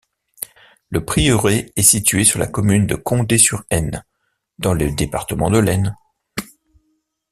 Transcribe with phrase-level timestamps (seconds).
[0.89, 4.03] Le prieuré est situé sur la commune de Condé-sur-Aisne,
[4.57, 5.95] dans le département de l'Aisne.